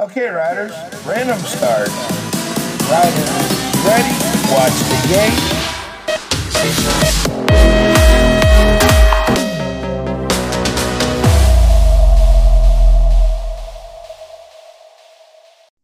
Okay, 0.00 0.30
riders, 0.30 0.72
random 1.04 1.38
start. 1.40 1.90
Riders, 2.88 3.30
ready? 3.84 4.08
Watch 4.48 4.72
the 4.88 4.96
gate. 5.12 5.36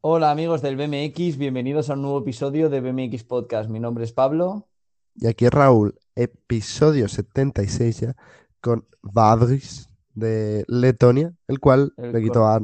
Hola 0.01 0.31
amigos 0.31 0.63
del 0.63 0.77
BMX, 0.77 1.37
bienvenidos 1.37 1.91
a 1.91 1.93
un 1.93 2.01
nuevo 2.01 2.21
episodio 2.21 2.71
de 2.71 2.81
BMX 2.81 3.23
Podcast. 3.25 3.69
Mi 3.69 3.81
nombre 3.81 4.05
es 4.05 4.15
Pablo. 4.15 4.67
Y 5.15 5.27
aquí 5.27 5.47
Raúl, 5.51 5.95
episodio 6.15 7.09
76 7.09 8.01
ya, 8.01 8.17
con 8.63 8.87
Vadris 9.03 9.91
de 10.15 10.65
Letonia, 10.69 11.35
el 11.49 11.61
cual 11.61 11.93
El 11.99 12.13
le 12.15 12.23
quitó 12.23 12.47
a 12.47 12.63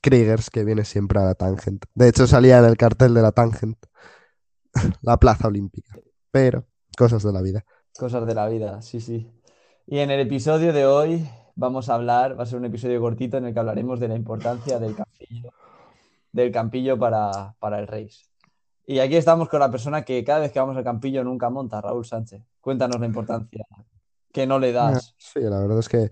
Kriegers, 0.00 0.50
que 0.50 0.64
viene 0.64 0.84
siempre 0.84 1.20
a 1.20 1.24
la 1.24 1.34
Tangent. 1.34 1.84
De 1.94 2.08
hecho, 2.08 2.26
salía 2.26 2.58
en 2.58 2.64
el 2.64 2.76
cartel 2.76 3.14
de 3.14 3.22
la 3.22 3.32
Tangent, 3.32 3.78
la 5.02 5.16
plaza 5.18 5.48
olímpica. 5.48 5.98
Pero, 6.30 6.64
cosas 6.96 7.22
de 7.22 7.32
la 7.32 7.42
vida. 7.42 7.64
Cosas 7.98 8.26
de 8.26 8.34
la 8.34 8.48
vida, 8.48 8.82
sí, 8.82 9.00
sí. 9.00 9.30
Y 9.86 9.98
en 9.98 10.10
el 10.10 10.20
episodio 10.20 10.72
de 10.72 10.86
hoy 10.86 11.28
vamos 11.56 11.88
a 11.88 11.94
hablar, 11.94 12.38
va 12.38 12.44
a 12.44 12.46
ser 12.46 12.58
un 12.58 12.64
episodio 12.64 13.00
cortito 13.00 13.36
en 13.36 13.46
el 13.46 13.52
que 13.52 13.58
hablaremos 13.58 14.00
de 14.00 14.08
la 14.08 14.14
importancia 14.14 14.78
del 14.78 14.94
campillo, 14.94 15.52
del 16.32 16.52
campillo 16.52 16.98
para, 16.98 17.54
para 17.58 17.78
el 17.80 17.86
race. 17.86 18.30
Y 18.86 18.98
aquí 18.98 19.16
estamos 19.16 19.48
con 19.48 19.60
la 19.60 19.70
persona 19.70 20.02
que 20.02 20.24
cada 20.24 20.40
vez 20.40 20.52
que 20.52 20.58
vamos 20.58 20.76
al 20.76 20.84
campillo 20.84 21.22
nunca 21.22 21.50
monta, 21.50 21.80
Raúl 21.80 22.04
Sánchez. 22.04 22.42
Cuéntanos 22.60 22.98
la 22.98 23.06
importancia 23.06 23.66
que 24.32 24.46
no 24.46 24.58
le 24.58 24.72
das. 24.72 25.14
Sí, 25.18 25.40
la 25.40 25.60
verdad 25.60 25.78
es 25.78 25.88
que 25.88 26.10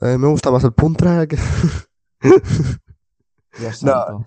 eh, 0.00 0.18
me 0.18 0.28
gusta 0.28 0.50
más 0.50 0.64
el 0.64 0.72
punt 0.72 0.96
track. 0.96 1.36
Dios 3.58 3.82
No. 3.82 3.92
santo. 3.92 4.26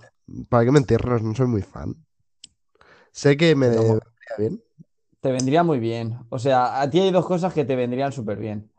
Para 0.50 0.66
qué 0.66 0.72
mentirnos, 0.72 1.22
no 1.22 1.34
soy 1.34 1.48
muy 1.48 1.62
fan. 1.62 1.96
Sé 3.12 3.38
que 3.38 3.56
me 3.56 3.70
vendría 3.70 4.00
bien. 4.38 4.64
Te 5.22 5.32
vendría 5.32 5.64
muy 5.64 5.80
bien. 5.80 6.18
O 6.30 6.38
sea, 6.38 6.82
a 6.82 6.90
ti 6.90 7.00
hay 7.00 7.12
dos 7.12 7.26
cosas 7.26 7.54
que 7.54 7.66
te 7.66 7.76
vendrían 7.76 8.12
súper 8.12 8.38
bien. 8.38 8.70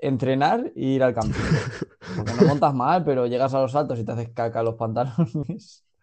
Entrenar 0.00 0.72
y 0.74 0.94
ir 0.94 1.02
al 1.02 1.14
campillo. 1.14 1.42
Porque 2.16 2.34
no 2.34 2.44
montas 2.44 2.74
mal, 2.74 3.04
pero 3.04 3.26
llegas 3.26 3.54
a 3.54 3.60
los 3.60 3.72
saltos 3.72 3.98
y 3.98 4.04
te 4.04 4.12
haces 4.12 4.30
caca 4.30 4.62
los 4.62 4.74
pantalones. 4.74 5.84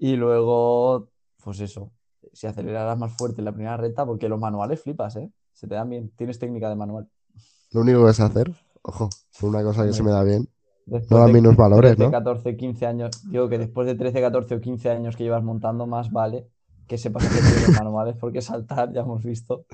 Y 0.00 0.14
luego, 0.14 1.08
pues 1.42 1.58
eso, 1.58 1.90
si 2.32 2.46
aceleraras 2.46 2.96
más 2.96 3.16
fuerte 3.16 3.40
en 3.40 3.46
la 3.46 3.52
primera 3.52 3.76
recta, 3.76 4.06
porque 4.06 4.28
los 4.28 4.38
manuales 4.38 4.80
flipas, 4.80 5.16
¿eh? 5.16 5.28
Se 5.52 5.66
te 5.66 5.74
dan 5.74 5.90
bien. 5.90 6.10
Tienes 6.10 6.38
técnica 6.38 6.68
de 6.68 6.76
manual. 6.76 7.08
Lo 7.72 7.80
único 7.80 8.06
que 8.06 8.12
sé 8.12 8.22
hacer, 8.22 8.52
ojo, 8.82 9.10
por 9.40 9.50
una 9.50 9.64
cosa 9.64 9.84
que 9.84 9.92
se 9.92 10.04
me 10.04 10.12
da 10.12 10.22
bien. 10.22 10.48
No 11.10 11.26
de 11.26 11.32
menos 11.32 11.56
valores, 11.56 11.96
13, 11.96 12.04
¿no? 12.04 12.10
14, 12.10 12.56
15 12.56 12.86
años. 12.86 13.30
Digo 13.30 13.48
que 13.48 13.58
después 13.58 13.86
de 13.86 13.94
13, 13.94 14.20
14 14.20 14.54
o 14.54 14.60
15 14.60 14.90
años 14.90 15.16
que 15.16 15.24
llevas 15.24 15.42
montando, 15.42 15.86
más 15.86 16.10
vale 16.10 16.46
que 16.88 16.98
sepas 16.98 17.30
bien 17.30 17.44
los 17.66 17.76
manuales, 17.78 18.16
porque 18.18 18.40
saltar 18.40 18.92
ya 18.92 19.02
hemos 19.02 19.22
visto. 19.22 19.66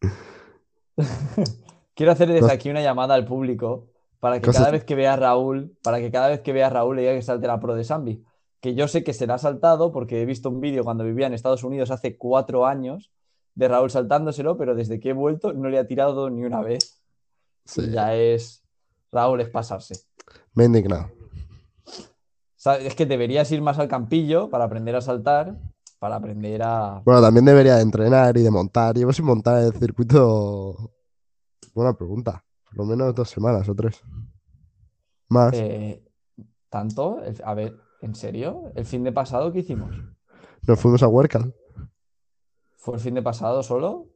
Quiero 1.94 2.12
hacer 2.12 2.32
desde 2.32 2.52
aquí 2.52 2.70
una 2.70 2.82
llamada 2.82 3.14
al 3.14 3.24
público 3.24 3.88
para 4.18 4.40
que 4.40 4.50
cada 4.50 4.70
vez 4.70 4.84
que 4.84 4.94
vea 4.94 5.12
a 5.12 5.16
Raúl, 5.16 5.76
para 5.82 5.98
que 5.98 6.10
cada 6.10 6.28
vez 6.28 6.40
que 6.40 6.52
vea 6.52 6.68
a 6.68 6.70
Raúl 6.70 6.96
le 6.96 7.02
diga 7.02 7.14
que 7.14 7.22
salte 7.22 7.46
la 7.46 7.60
pro 7.60 7.74
de 7.74 7.84
Zambi. 7.84 8.24
Que 8.60 8.74
yo 8.74 8.88
sé 8.88 9.04
que 9.04 9.12
se 9.12 9.26
la 9.26 9.34
ha 9.34 9.38
saltado 9.38 9.92
porque 9.92 10.22
he 10.22 10.24
visto 10.24 10.48
un 10.48 10.60
vídeo 10.60 10.82
cuando 10.82 11.04
vivía 11.04 11.26
en 11.26 11.34
Estados 11.34 11.62
Unidos 11.62 11.90
hace 11.90 12.16
cuatro 12.16 12.64
años 12.64 13.12
de 13.54 13.68
Raúl 13.68 13.90
saltándoselo, 13.90 14.56
pero 14.56 14.74
desde 14.74 14.98
que 14.98 15.10
he 15.10 15.12
vuelto 15.12 15.52
no 15.52 15.68
le 15.68 15.78
ha 15.78 15.86
tirado 15.86 16.30
ni 16.30 16.44
una 16.44 16.62
vez. 16.62 17.02
Sí, 17.66 17.90
ya 17.90 18.14
es. 18.16 18.64
Raúl 19.12 19.42
es 19.42 19.50
pasarse. 19.50 19.94
Me 20.54 20.64
he 20.64 20.66
indignado. 20.66 21.10
Es 22.80 22.94
que 22.94 23.04
deberías 23.04 23.50
ir 23.52 23.60
más 23.60 23.78
al 23.78 23.88
campillo 23.88 24.48
para 24.48 24.64
aprender 24.64 24.96
a 24.96 25.02
saltar, 25.02 25.58
para 25.98 26.16
aprender 26.16 26.62
a... 26.62 27.02
Bueno, 27.04 27.20
también 27.20 27.44
debería 27.44 27.76
de 27.76 27.82
entrenar 27.82 28.36
y 28.38 28.42
de 28.42 28.50
montar. 28.50 28.96
Llevo 28.96 29.12
sin 29.12 29.26
montar 29.26 29.62
el 29.62 29.72
circuito. 29.74 30.92
Buena 31.74 31.92
pregunta. 31.92 32.42
Por 32.64 32.78
lo 32.78 32.84
menos 32.86 33.14
dos 33.14 33.28
semanas 33.28 33.68
o 33.68 33.74
tres. 33.74 34.00
Más. 35.28 35.52
eh, 35.54 36.02
¿tanto? 36.70 37.20
A 37.44 37.54
ver, 37.54 37.76
¿en 38.00 38.14
serio? 38.14 38.72
¿El 38.74 38.86
fin 38.86 39.04
de 39.04 39.12
pasado 39.12 39.52
qué 39.52 39.58
hicimos? 39.58 39.94
Nos 40.66 40.80
fuimos 40.80 41.02
a 41.02 41.08
Huércal. 41.08 41.54
¿Fue 42.76 42.94
el 42.94 43.00
fin 43.00 43.14
de 43.14 43.22
pasado 43.22 43.62
solo? 43.62 44.06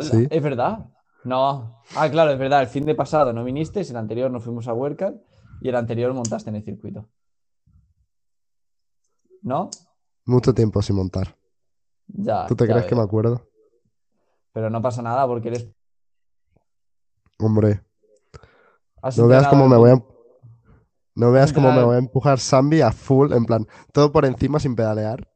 Sí. 0.00 0.26
Es 0.30 0.42
verdad. 0.42 0.86
No. 1.24 1.82
Ah, 1.94 2.08
claro, 2.10 2.30
es 2.30 2.38
verdad. 2.38 2.62
El 2.62 2.68
fin 2.68 2.86
de 2.86 2.94
pasado 2.94 3.34
no 3.34 3.44
viniste, 3.44 3.80
el 3.82 3.96
anterior 3.96 4.30
nos 4.30 4.44
fuimos 4.44 4.66
a 4.66 4.72
Huércal 4.72 5.22
y 5.60 5.68
el 5.68 5.76
anterior 5.76 6.12
montaste 6.14 6.50
en 6.50 6.56
el 6.56 6.64
circuito. 6.64 7.08
¿No? 9.42 9.70
Mucho 10.24 10.52
tiempo 10.54 10.82
sin 10.82 10.96
montar. 10.96 11.36
Ya. 12.08 12.46
¿Tú 12.46 12.56
te 12.56 12.66
ya 12.66 12.74
crees 12.74 12.86
que 12.86 12.94
me 12.94 13.02
acuerdo? 13.02 13.48
Pero 14.52 14.70
no 14.70 14.82
pasa 14.82 15.02
nada 15.02 15.26
porque 15.26 15.48
eres... 15.48 15.68
Hombre, 17.38 17.82
no 19.16 19.28
veas 19.28 19.46
cómo 19.46 19.68
me 19.68 19.76
voy 19.76 19.90
a. 19.90 20.04
No 21.14 21.30
veas 21.32 21.52
cómo 21.52 21.72
me 21.72 21.82
voy 21.84 21.94
a 21.96 21.98
empujar 21.98 22.38
Zambi 22.40 22.80
a 22.80 22.90
full, 22.92 23.32
en 23.32 23.44
plan, 23.44 23.66
todo 23.92 24.10
por 24.10 24.24
encima 24.24 24.58
sin 24.58 24.74
pedalear. 24.74 25.28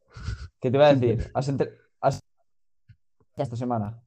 ¿Qué 0.59 0.69
te 0.69 0.77
iba 0.77 0.87
a 0.87 0.93
decir? 0.95 1.31
¿Has 1.33 1.47
entre- 1.47 1.77
has- 2.01 2.19
esta 3.37 3.55
semana? 3.55 4.01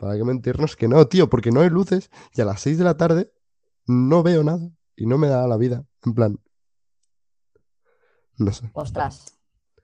Para 0.00 0.16
qué 0.16 0.24
mentirnos 0.24 0.74
que 0.76 0.88
no, 0.88 1.04
tío, 1.06 1.28
porque 1.28 1.50
no 1.52 1.60
hay 1.60 1.70
luces 1.70 2.10
y 2.34 2.40
a 2.40 2.44
las 2.44 2.60
6 2.60 2.78
de 2.78 2.84
la 2.84 2.96
tarde 2.96 3.32
no 3.86 4.22
veo 4.22 4.42
nada 4.42 4.70
y 5.02 5.06
no 5.06 5.18
me 5.18 5.26
da 5.26 5.48
la 5.48 5.56
vida. 5.56 5.84
En 6.04 6.14
plan. 6.14 6.38
No 8.38 8.52
sé. 8.52 8.70
Ostras, 8.72 9.36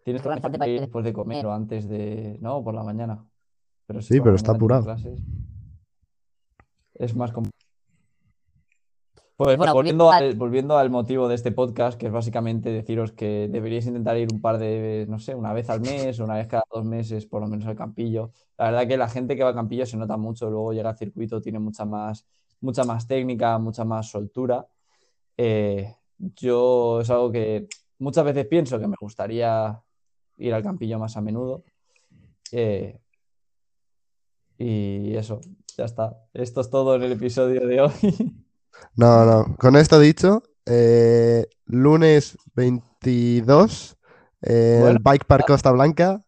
Tienes 0.04 0.22
que 0.22 0.28
Organizarte 0.28 0.56
organizarte 0.56 0.58
para 0.58 0.70
ir 0.70 0.80
después 0.80 1.04
de 1.04 1.12
comer 1.12 1.44
o 1.46 1.52
antes 1.52 1.88
de. 1.88 2.38
No, 2.40 2.62
por 2.64 2.72
la 2.74 2.82
mañana. 2.84 3.26
Pero 3.86 4.00
Sí, 4.00 4.16
por 4.18 4.24
pero 4.24 4.36
está 4.36 4.52
apurado. 4.52 4.84
clases, 4.84 5.20
Es 6.94 7.14
más 7.14 7.32
complicado. 7.32 7.58
Pues 9.36 9.56
Bueno, 9.56 9.72
volviendo 9.74 10.10
al- 10.10 10.24
al, 10.24 10.34
volviendo 10.34 10.78
al 10.78 10.90
motivo 10.90 11.28
de 11.28 11.34
este 11.36 11.52
podcast, 11.52 11.98
que 11.98 12.06
es 12.06 12.12
básicamente 12.12 12.70
deciros 12.70 13.12
que 13.12 13.48
deberíais 13.48 13.86
intentar 13.86 14.16
ir 14.16 14.28
un 14.32 14.40
par 14.40 14.58
de, 14.58 15.06
no 15.08 15.18
sé, 15.20 15.34
una 15.34 15.52
vez 15.52 15.68
al 15.70 15.80
mes 15.80 16.18
o 16.18 16.24
una 16.24 16.34
vez 16.36 16.46
cada 16.48 16.64
dos 16.72 16.84
meses, 16.84 17.26
por 17.26 17.40
lo 17.42 17.46
menos 17.48 17.66
al 17.66 17.76
campillo. 17.76 18.32
La 18.56 18.66
verdad 18.70 18.88
que 18.88 18.96
la 18.96 19.08
gente 19.08 19.36
que 19.36 19.42
va 19.44 19.50
al 19.50 19.54
campillo 19.54 19.84
se 19.86 19.96
nota 19.96 20.16
mucho, 20.16 20.50
luego 20.50 20.72
llega 20.72 20.90
al 20.90 20.96
circuito, 20.98 21.40
tiene 21.40 21.58
mucha 21.60 21.84
más, 21.84 22.26
mucha 22.60 22.82
más 22.84 23.06
técnica, 23.06 23.58
mucha 23.58 23.84
más 23.84 24.10
soltura. 24.10 24.66
Eh, 25.38 25.94
yo 26.18 27.00
es 27.00 27.08
algo 27.10 27.30
que 27.32 27.68
muchas 27.98 28.24
veces 28.24 28.46
pienso 28.46 28.78
que 28.78 28.88
me 28.88 28.96
gustaría 29.00 29.80
ir 30.36 30.52
al 30.52 30.62
campillo 30.62 30.98
más 30.98 31.16
a 31.16 31.20
menudo. 31.20 31.64
Eh, 32.52 33.00
y 34.58 35.14
eso, 35.16 35.40
ya 35.76 35.84
está. 35.84 36.16
Esto 36.34 36.60
es 36.60 36.70
todo 36.70 36.96
en 36.96 37.02
el 37.04 37.12
episodio 37.12 37.66
de 37.66 37.80
hoy. 37.80 37.92
No, 38.94 39.24
no. 39.24 39.56
Con 39.56 39.74
esto 39.76 39.98
dicho, 39.98 40.42
eh, 40.66 41.46
lunes 41.66 42.36
22, 42.54 43.96
eh, 44.42 44.76
Bueno. 44.80 44.96
el 44.96 44.98
Bike 45.02 45.24
Park 45.24 45.46
Costa 45.48 45.72
Blanca, 45.72 46.24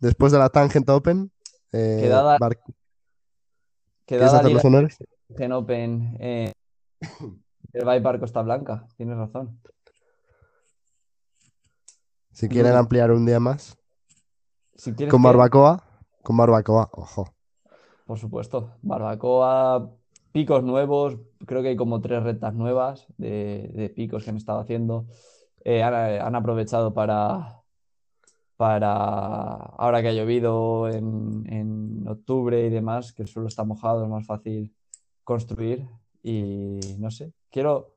después 0.00 0.32
de 0.32 0.38
la 0.38 0.50
Tangent 0.50 0.88
Open. 0.90 1.30
eh, 1.72 1.98
Quedada- 2.02 2.38
Bar- 2.38 2.58
¿Quieres 2.58 2.76
Quedada 4.06 4.38
hacer 4.40 4.52
los 4.52 4.64
honores? 4.64 4.96
Open 5.52 6.16
el 7.74 8.02
Park 8.02 8.20
Costa 8.20 8.42
Blanca, 8.42 8.86
tienes 8.96 9.16
razón. 9.16 9.60
Si 12.32 12.48
quieren 12.48 12.74
ampliar 12.74 13.12
un 13.12 13.26
día 13.26 13.38
más. 13.40 13.76
Si 14.74 14.92
Con 14.94 15.08
que- 15.08 15.16
barbacoa. 15.28 15.82
Con 16.22 16.36
barbacoa, 16.36 16.88
ojo. 16.92 17.28
Por 18.06 18.18
supuesto, 18.18 18.72
barbacoa, 18.82 19.90
picos 20.32 20.62
nuevos, 20.64 21.16
creo 21.46 21.62
que 21.62 21.68
hay 21.68 21.76
como 21.76 22.00
tres 22.00 22.22
rectas 22.22 22.54
nuevas 22.54 23.06
de, 23.18 23.70
de 23.74 23.88
picos 23.88 24.24
que 24.24 24.30
han 24.30 24.36
estado 24.36 24.60
haciendo. 24.60 25.06
Eh, 25.64 25.82
han, 25.82 25.94
han 25.94 26.34
aprovechado 26.34 26.92
para, 26.92 27.60
para, 28.56 28.92
ahora 29.54 30.02
que 30.02 30.08
ha 30.08 30.12
llovido 30.12 30.88
en, 30.88 31.44
en 31.50 32.06
octubre 32.08 32.66
y 32.66 32.70
demás, 32.70 33.12
que 33.12 33.22
el 33.22 33.28
suelo 33.28 33.48
está 33.48 33.64
mojado, 33.64 34.02
es 34.04 34.10
más 34.10 34.26
fácil 34.26 34.74
construir. 35.22 35.86
Y 36.22 36.80
no 36.98 37.10
sé, 37.10 37.32
quiero, 37.54 37.94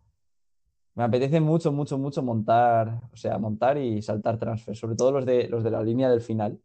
me 0.93 1.03
apetece 1.03 1.39
mucho, 1.41 1.71
mucho, 1.71 1.97
mucho 1.97 2.21
montar, 2.21 3.01
o 3.11 3.17
sea, 3.17 3.39
montar 3.39 3.79
y 3.79 4.03
saltar 4.03 4.37
transfer, 4.37 4.75
sobre 4.75 4.95
todo 4.95 5.11
los 5.11 5.25
de, 5.25 5.49
los 5.49 5.63
de 5.63 5.71
la 5.71 5.81
línea 5.81 6.09
del 6.11 6.21
final. 6.21 6.61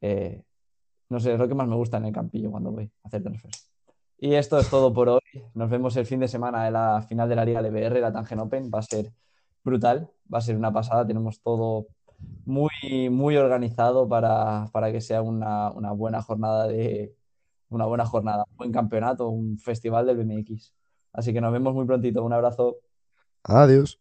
Eh, 0.00 0.44
no 1.08 1.18
sé, 1.18 1.32
es 1.32 1.38
lo 1.38 1.48
que 1.48 1.56
más 1.56 1.66
me 1.66 1.74
gusta 1.74 1.96
en 1.96 2.04
el 2.04 2.12
campillo 2.12 2.52
cuando 2.52 2.70
voy 2.70 2.84
a 3.02 3.08
hacer 3.08 3.24
transfers. 3.24 3.72
Y 4.18 4.34
esto 4.34 4.56
es 4.60 4.70
todo 4.70 4.92
por 4.94 5.08
hoy. 5.08 5.20
Nos 5.54 5.68
vemos 5.68 5.96
el 5.96 6.06
fin 6.06 6.20
de 6.20 6.28
semana 6.28 6.68
en 6.68 6.74
la 6.74 7.02
final 7.02 7.28
de 7.28 7.34
la 7.34 7.44
Liga 7.44 7.60
LBR, 7.60 8.00
la 8.00 8.12
Tangen 8.12 8.38
Open. 8.38 8.70
Va 8.72 8.78
a 8.78 8.82
ser 8.82 9.12
brutal, 9.64 10.08
va 10.32 10.38
a 10.38 10.42
ser 10.42 10.56
una 10.56 10.72
pasada. 10.72 11.06
Tenemos 11.06 11.40
todo 11.42 11.88
muy, 12.44 13.10
muy 13.10 13.36
organizado 13.36 14.08
para, 14.08 14.68
para 14.72 14.92
que 14.92 15.00
sea 15.00 15.22
una, 15.22 15.72
una 15.72 15.90
buena 15.90 16.22
jornada 16.22 16.68
de 16.68 17.16
una 17.68 17.84
buena 17.86 18.06
jornada, 18.06 18.44
un 18.48 18.56
buen 18.56 18.72
campeonato, 18.72 19.28
un 19.28 19.58
festival 19.58 20.06
del 20.06 20.18
BMX. 20.18 20.72
Así 21.16 21.32
que 21.32 21.40
nos 21.40 21.52
vemos 21.52 21.74
muy 21.74 21.86
prontito. 21.86 22.22
Un 22.22 22.32
abrazo. 22.32 22.78
Adiós. 23.44 23.98